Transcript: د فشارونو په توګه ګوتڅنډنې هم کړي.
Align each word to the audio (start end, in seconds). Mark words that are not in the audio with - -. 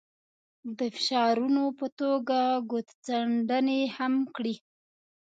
د 0.77 0.79
فشارونو 0.95 1.63
په 1.79 1.87
توګه 1.99 2.39
ګوتڅنډنې 2.71 3.81
هم 3.97 4.13
کړي. 4.35 4.55